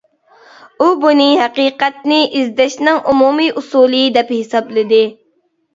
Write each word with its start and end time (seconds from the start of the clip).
ئۇ 0.77 0.87
بۇنى 1.03 1.27
ھەقىقەتنى 1.41 2.19
ئىزدەشنىڭ 2.41 3.01
ئومۇمىي 3.13 3.55
ئۇسۇلى 3.63 4.05
دەپ 4.19 4.37
ھېسابلىدى. 4.39 5.07